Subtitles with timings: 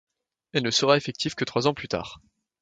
[0.53, 2.21] Elle ne sera effective que trois ans plus tard.